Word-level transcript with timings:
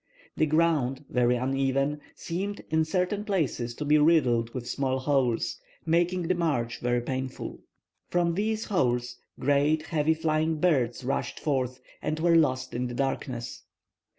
The 0.35 0.47
ground, 0.47 1.05
very 1.11 1.35
uneven, 1.35 2.01
seemed 2.15 2.63
in 2.71 2.85
certain 2.85 3.23
places 3.23 3.75
to 3.75 3.85
be 3.85 3.99
riddled 3.99 4.51
with 4.51 4.67
small 4.67 4.97
holes, 4.97 5.59
making 5.85 6.23
the 6.23 6.33
march 6.33 6.79
very 6.79 7.01
painful. 7.01 7.59
From 8.09 8.33
these 8.33 8.65
holes, 8.65 9.17
great, 9.39 9.83
heavy 9.83 10.15
flying 10.15 10.59
birds 10.59 11.03
rushed 11.03 11.39
forth, 11.39 11.81
and 12.01 12.19
were 12.19 12.35
lost 12.35 12.73
in 12.73 12.87
the 12.87 12.95
darkness. 12.95 13.61